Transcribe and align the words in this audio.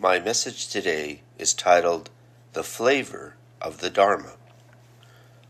My 0.00 0.20
message 0.20 0.68
today 0.68 1.22
is 1.38 1.52
titled 1.52 2.08
The 2.52 2.62
Flavor 2.62 3.34
of 3.60 3.80
the 3.80 3.90
Dharma. 3.90 4.34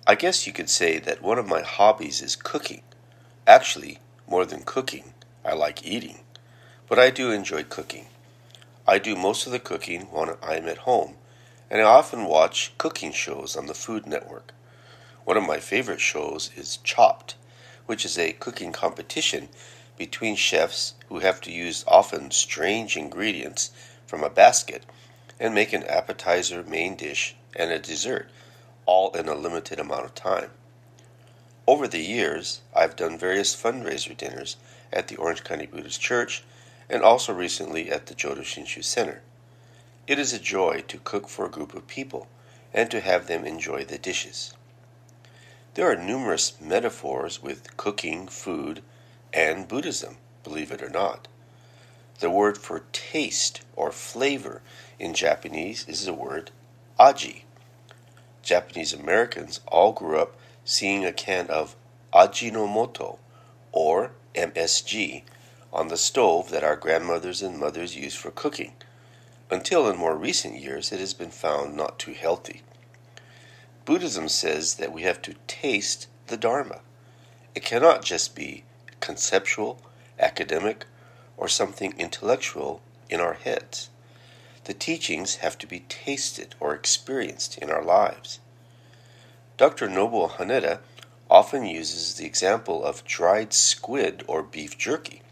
I 0.07 0.15
guess 0.15 0.47
you 0.47 0.55
could 0.55 0.71
say 0.71 0.99
that 0.99 1.21
one 1.21 1.39
of 1.39 1.47
my 1.47 1.61
hobbies 1.61 2.23
is 2.23 2.35
cooking. 2.35 2.81
Actually, 3.47 3.99
more 4.27 4.47
than 4.47 4.63
cooking, 4.63 5.13
I 5.45 5.53
like 5.53 5.85
eating. 5.85 6.21
But 6.89 6.99
I 6.99 7.11
do 7.11 7.31
enjoy 7.31 7.65
cooking. 7.65 8.07
I 8.87 8.99
do 8.99 9.15
most 9.17 9.45
of 9.45 9.53
the 9.53 9.59
cooking 9.59 10.05
when 10.11 10.31
I'm 10.43 10.67
at 10.67 10.79
home, 10.79 11.17
and 11.71 11.83
I 11.83 11.85
often 11.85 12.25
watch 12.25 12.73
cooking 12.79 13.13
shows 13.13 13.55
on 13.55 13.67
the 13.67 13.75
Food 13.75 14.07
Network. 14.07 14.55
One 15.27 15.37
of 15.37 15.47
my 15.47 15.59
favorite 15.59 16.01
shows 16.01 16.51
is 16.57 16.79
Chopped, 16.79 17.35
which 17.85 18.07
is 18.07 18.17
a 18.17 18.33
cooking 18.33 18.73
competition 18.73 19.51
between 19.99 20.37
chefs 20.37 20.95
who 21.11 21.19
have 21.19 21.43
to 21.43 21.53
use 21.53 21.85
often 21.87 22.31
strange 22.31 22.97
ingredients 22.97 23.73
from 24.09 24.25
a 24.25 24.31
basket 24.31 24.85
and 25.39 25.55
make 25.55 25.73
an 25.73 25.85
appetizer, 25.85 26.65
main 26.65 26.97
dish, 26.97 27.37
and 27.55 27.71
a 27.71 27.79
dessert, 27.79 28.29
all 28.87 29.13
in 29.13 29.29
a 29.29 29.35
limited 29.35 29.79
amount 29.79 30.05
of 30.05 30.15
time. 30.15 30.51
Over 31.67 31.87
the 31.87 32.01
years, 32.01 32.63
I've 32.75 32.97
done 32.97 33.19
various 33.19 33.55
fundraiser 33.55 34.17
dinners 34.17 34.57
at 34.91 35.09
the 35.09 35.17
Orange 35.17 35.45
County 35.45 35.67
Buddhist 35.67 36.01
Church 36.01 36.43
and 36.89 37.03
also 37.03 37.35
recently 37.35 37.91
at 37.91 38.07
the 38.07 38.15
Jodo 38.15 38.41
Shinshu 38.41 38.83
Center. 38.83 39.21
It 40.07 40.19
is 40.19 40.33
a 40.33 40.39
joy 40.39 40.83
to 40.89 40.99
cook 40.99 41.29
for 41.29 41.45
a 41.45 41.51
group 41.51 41.75
of 41.75 41.87
people 41.87 42.29
and 42.73 42.91
to 42.91 43.01
have 43.01 43.27
them 43.27 43.45
enjoy 43.45 43.85
the 43.85 43.99
dishes. 43.99 44.55
There 45.75 45.91
are 45.91 45.97
numerous 45.97 46.59
metaphors 46.59 47.43
with 47.43 47.77
cooking, 47.77 48.27
food, 48.27 48.83
and 49.33 49.69
Buddhism, 49.69 50.17
believe 50.43 50.73
it 50.73 50.83
or 50.83 50.89
not. 50.89 51.29
The 52.21 52.31
word 52.31 52.59
for 52.59 52.83
taste 52.93 53.61
or 53.77 53.93
flavor 53.93 54.61
in 54.99 55.15
Japanese 55.15 55.87
is 55.89 56.05
the 56.05 56.13
word 56.13 56.51
aji. 56.99 57.43
Japanese 58.43 58.93
Americans 58.93 59.61
all 59.69 59.93
grew 59.93 60.19
up 60.19 60.37
seeing 60.65 61.05
a 61.05 61.13
can 61.13 61.47
of 61.49 61.77
Ajinomoto 62.13 63.19
or 63.71 64.13
MSG 64.35 65.23
on 65.73 65.89
the 65.89 65.97
stove 65.97 66.51
that 66.51 66.65
our 66.65 66.77
grandmothers 66.77 67.43
and 67.43 67.59
mothers 67.59 67.95
used 67.95 68.17
for 68.17 68.31
cooking, 68.31 68.73
until 69.51 69.89
in 69.89 69.97
more 69.97 70.17
recent 70.17 70.59
years 70.59 70.91
it 70.91 70.99
has 70.99 71.15
been 71.15 71.31
found 71.31 71.77
not 71.77 71.99
too 71.99 72.15
healthy. 72.15 72.63
Buddhism 73.85 74.29
says 74.29 74.75
that 74.75 74.93
we 74.93 75.03
have 75.03 75.23
to 75.23 75.35
taste 75.47 76.09
the 76.27 76.37
Dharma. 76.37 76.81
It 77.55 77.65
cannot 77.65 78.05
just 78.05 78.35
be 78.35 78.65
conceptual, 79.01 79.81
academic, 80.19 80.87
or 81.39 81.49
something 81.49 81.95
intellectual 81.97 82.83
in 83.09 83.21
our 83.21 83.35
heads. 83.35 83.89
The 84.65 84.75
teachings 84.75 85.37
have 85.37 85.57
to 85.59 85.67
be 85.67 85.81
tasted 85.89 86.55
or 86.61 86.75
experienced 86.75 87.57
in 87.57 87.71
our 87.71 87.83
lives. 87.83 88.41
Dr. 89.57 89.89
Nobuo 89.89 90.31
Haneda 90.33 90.81
often 91.31 91.65
uses 91.65 92.15
the 92.15 92.27
example 92.27 92.85
of 92.85 93.05
dried 93.05 93.55
squid 93.55 94.25
or 94.27 94.43
beef 94.43 94.77
jerky. 94.77 95.23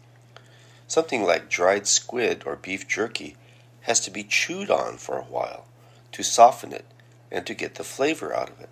Something 0.87 1.23
like 1.23 1.49
dried 1.49 1.87
squid 1.87 2.43
or 2.45 2.55
beef 2.55 2.87
jerky 2.87 3.35
has 3.81 3.99
to 4.01 4.11
be 4.11 4.23
chewed 4.23 4.71
on 4.71 4.97
for 4.97 5.17
a 5.17 5.23
while 5.23 5.65
to 6.13 6.23
soften 6.23 6.73
it 6.73 6.85
and 7.31 7.45
to 7.45 7.53
get 7.53 7.75
the 7.75 7.83
flavor 7.83 8.33
out 8.33 8.49
of 8.49 8.59
it. 8.59 8.69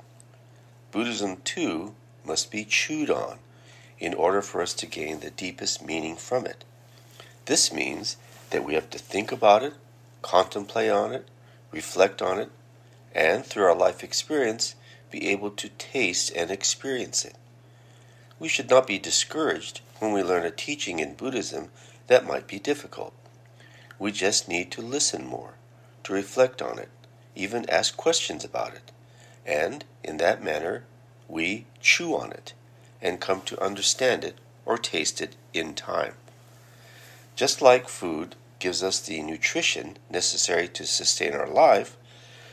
Buddhism, 0.92 1.38
too, 1.44 1.94
must 2.24 2.50
be 2.50 2.66
chewed 2.66 3.10
on 3.10 3.40
in 4.00 4.14
order 4.14 4.42
for 4.42 4.62
us 4.62 4.74
to 4.74 4.86
gain 4.86 5.20
the 5.20 5.30
deepest 5.30 5.86
meaning 5.86 6.16
from 6.16 6.46
it. 6.46 6.64
This 7.46 7.72
means 7.72 8.18
that 8.50 8.64
we 8.64 8.74
have 8.74 8.90
to 8.90 8.98
think 8.98 9.32
about 9.32 9.64
it, 9.64 9.74
contemplate 10.22 10.90
on 10.90 11.14
it, 11.14 11.28
reflect 11.72 12.22
on 12.22 12.40
it, 12.40 12.50
and 13.14 13.46
through 13.46 13.66
our 13.66 13.76
life 13.76 14.04
experience, 14.04 14.76
be 15.12 15.28
able 15.28 15.52
to 15.52 15.70
taste 15.70 16.32
and 16.36 16.50
experience 16.50 17.24
it. 17.24 17.36
We 18.40 18.48
should 18.48 18.70
not 18.70 18.88
be 18.88 18.98
discouraged 18.98 19.82
when 20.00 20.12
we 20.12 20.24
learn 20.24 20.46
a 20.46 20.52
teaching 20.52 21.00
in 21.00 21.14
Buddhism 21.14 21.70
that 22.08 22.26
might 22.26 22.48
be 22.48 22.60
difficult. 22.60 23.14
We 23.98 24.12
just 24.12 24.50
need 24.50 24.72
to 24.72 24.82
listen 24.82 25.26
more, 25.26 25.54
to 26.04 26.14
reflect 26.14 26.62
on 26.62 26.80
it, 26.80 26.90
even 27.36 27.70
ask 27.70 27.96
questions 27.96 28.44
about 28.44 28.74
it, 28.74 28.92
and 29.46 29.86
in 30.04 30.18
that 30.18 30.44
manner 30.44 30.84
we 31.28 31.66
chew 31.80 32.16
on 32.16 32.32
it 32.32 32.54
and 33.02 33.22
come 33.22 33.42
to 33.44 33.64
understand 33.64 34.24
it 34.24 34.38
or 34.66 34.78
taste 34.78 35.22
it 35.22 35.36
in 35.54 35.74
time. 35.76 36.16
Just 37.36 37.62
like 37.62 37.90
food 37.90 38.36
gives 38.60 38.82
us 38.82 39.00
the 39.02 39.22
nutrition 39.22 39.98
necessary 40.10 40.70
to 40.70 40.86
sustain 40.86 41.34
our 41.34 41.48
life, 41.48 41.98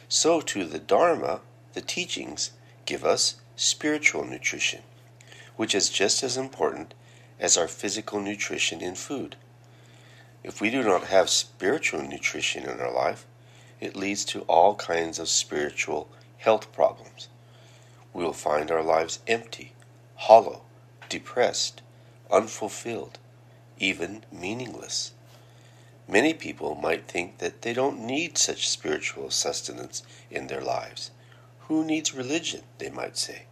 so 0.09 0.41
too 0.41 0.65
the 0.65 0.81
Dharma, 0.81 1.41
the 1.75 1.81
teachings, 1.81 2.51
give 2.85 3.05
us 3.05 3.37
spiritual 3.55 4.25
nutrition, 4.25 4.83
which 5.55 5.75
is 5.75 5.89
just 5.89 6.25
as 6.25 6.37
important 6.37 6.95
as 7.39 7.57
our 7.57 7.69
physical 7.69 8.21
nutrition 8.21 8.81
in 8.81 8.97
food. 8.97 9.37
If 10.43 10.61
we 10.61 10.69
do 10.71 10.83
not 10.83 11.05
have 11.05 11.31
spiritual 11.31 12.03
nutrition 12.03 12.65
in 12.65 12.81
our 12.81 12.93
life, 12.93 13.25
it 13.81 13.95
leads 13.95 14.25
to 14.27 14.41
all 14.43 14.75
kinds 14.75 15.21
of 15.21 15.29
spiritual 15.29 16.09
health 16.39 16.73
problems. 16.73 17.29
We 18.13 18.25
will 18.25 18.33
find 18.33 18.71
our 18.71 18.83
lives 18.83 19.21
empty, 19.29 19.73
hollow, 20.17 20.63
depressed, 21.09 21.83
unfulfilled, 22.31 23.19
even 23.79 24.25
meaningless. 24.31 25.13
Many 26.09 26.35
people 26.35 26.75
might 26.75 27.09
think 27.09 27.39
that 27.39 27.63
they 27.63 27.73
don't 27.73 28.01
need 28.01 28.37
such 28.37 28.69
spiritual 28.69 29.31
sustenance 29.31 30.03
in 30.31 30.49
their 30.49 30.61
lives. 30.61 31.11
Who 31.69 31.85
needs 31.85 32.15
religion, 32.15 32.63
they 32.79 32.91
might 32.91 33.17
say. 33.17 33.45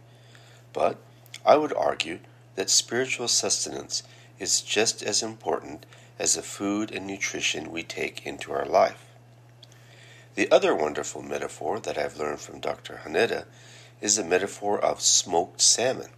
But 0.73 0.97
I 1.45 1.55
would 1.55 1.73
argue 1.73 2.19
that 2.55 2.69
spiritual 2.69 3.27
sustenance 3.27 4.03
is 4.37 4.61
just 4.61 5.01
as 5.01 5.23
important 5.23 5.85
as 6.19 6.35
the 6.35 6.41
food 6.41 6.91
and 6.91 7.07
nutrition 7.07 7.71
we 7.71 7.83
take 7.83 8.25
into 8.25 8.51
our 8.51 8.65
life. 8.65 9.05
The 10.35 10.51
other 10.51 10.75
wonderful 10.75 11.21
metaphor 11.21 11.79
that 11.79 11.97
I've 11.97 12.17
learned 12.17 12.41
from 12.41 12.59
Dr. 12.59 13.01
Haneda 13.03 13.45
is 14.01 14.15
the 14.15 14.23
metaphor 14.23 14.79
of 14.79 15.01
smoked 15.01 15.61
salmon. 15.61 16.11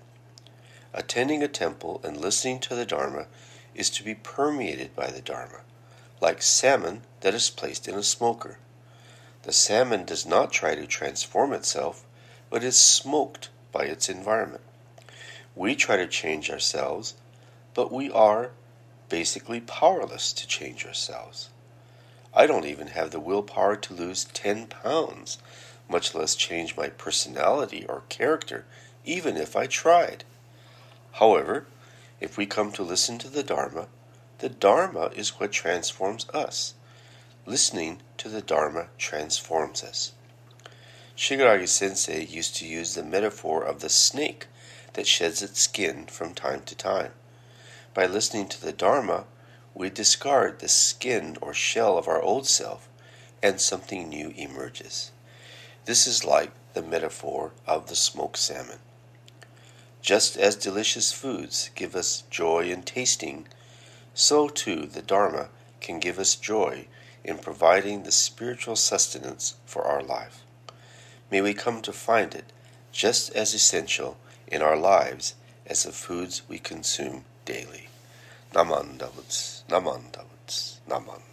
Attending 0.94 1.42
a 1.42 1.48
temple 1.48 2.02
and 2.04 2.18
listening 2.18 2.60
to 2.60 2.76
the 2.76 2.86
Dharma 2.86 3.28
is 3.76 3.90
to 3.92 4.04
be 4.04 4.16
permeated 4.16 4.96
by 4.96 5.10
the 5.12 5.22
Dharma, 5.22 5.62
like 6.22 6.42
salmon 6.42 7.02
that 7.22 7.34
is 7.34 7.50
placed 7.50 7.88
in 7.88 7.96
a 7.96 8.04
smoker. 8.04 8.58
The 9.44 9.52
salmon 9.54 10.06
does 10.06 10.26
not 10.26 10.52
try 10.52 10.76
to 10.76 10.88
transform 10.88 11.54
itself, 11.54 12.04
but 12.50 12.64
is 12.64 12.78
smoked 12.78 13.50
by 13.72 13.84
its 13.84 14.10
environment. 14.10 14.62
We 15.56 15.76
try 15.76 15.98
to 15.98 16.08
change 16.08 16.50
ourselves, 16.50 17.16
but 17.74 17.92
we 17.92 18.10
are 18.10 18.52
basically 19.10 19.60
powerless 19.60 20.34
to 20.34 20.48
change 20.48 20.86
ourselves. 20.86 21.50
I 22.34 22.48
don't 22.48 22.66
even 22.66 22.88
have 22.88 23.12
the 23.12 23.20
willpower 23.20 23.76
to 23.76 23.94
lose 23.94 24.26
10 24.26 24.68
pounds, 24.68 25.38
much 25.88 26.16
less 26.16 26.34
change 26.36 26.76
my 26.76 26.90
personality 26.90 27.86
or 27.88 28.04
character, 28.10 28.66
even 29.06 29.38
if 29.38 29.56
I 29.56 29.68
tried. 29.68 30.24
However, 31.14 31.68
if 32.24 32.38
we 32.38 32.46
come 32.46 32.72
to 32.72 32.82
listen 32.82 33.18
to 33.18 33.28
the 33.28 33.44
Dharma, 33.44 33.86
the 34.40 34.48
Dharma 34.48 35.12
is 35.14 35.42
what 35.42 35.52
transforms 35.52 36.26
us. 36.30 36.74
Listening 37.46 38.02
to 38.18 38.30
the 38.30 38.42
Dharma 38.42 38.88
transforms 38.98 39.84
us. 39.84 40.14
Shigaraki 41.18 41.68
sensei 41.68 42.24
used 42.24 42.56
to 42.56 42.66
use 42.66 42.96
the 42.96 43.04
metaphor 43.04 43.62
of 43.62 43.82
the 43.82 43.90
snake 43.90 44.48
that 44.94 45.06
sheds 45.06 45.42
its 45.42 45.60
skin 45.60 46.06
from 46.06 46.34
time 46.34 46.62
to 46.62 46.76
time. 46.76 47.12
By 47.94 48.06
listening 48.06 48.48
to 48.50 48.62
the 48.62 48.72
Dharma, 48.72 49.26
we 49.74 49.90
discard 49.90 50.60
the 50.60 50.70
skin 50.70 51.38
or 51.42 51.54
shell 51.54 51.98
of 51.98 52.08
our 52.08 52.22
old 52.22 52.48
self, 52.48 52.88
and 53.42 53.60
something 53.60 54.08
new 54.08 54.34
emerges. 54.38 55.12
This 55.84 56.08
is 56.08 56.24
like 56.24 56.52
the 56.74 56.82
metaphor 56.82 57.52
of 57.68 57.90
the 57.90 57.98
smoked 57.98 58.38
salmon. 58.38 58.80
Just 60.04 60.36
as 60.36 60.58
delicious 60.58 61.14
foods 61.14 61.70
give 61.76 61.96
us 61.96 62.26
joy 62.30 62.70
in 62.70 62.84
tasting, 62.84 63.48
so 64.14 64.50
too 64.50 64.86
the 64.86 65.02
Dharma 65.02 65.48
can 65.80 66.02
give 66.02 66.20
us 66.20 66.36
joy 66.36 66.88
in 67.24 67.38
providing 67.38 68.04
the 68.04 68.12
spiritual 68.12 68.76
sustenance 68.76 69.56
for 69.66 69.84
our 69.86 70.04
life. 70.04 70.42
May 71.32 71.40
we 71.40 71.54
come 71.54 71.82
to 71.84 71.94
find 71.94 72.36
it 72.36 72.52
just 72.92 73.32
as 73.32 73.54
essential 73.54 74.18
in 74.46 74.62
our 74.62 74.76
lives 74.76 75.36
as 75.66 75.84
the 75.84 75.94
foods 75.94 76.42
we 76.50 76.60
consume 76.60 77.24
daily. 77.46 77.88
Namandabutsu, 78.52 79.64
Namandabutsu, 79.70 80.80
Namandabutsu. 80.90 81.33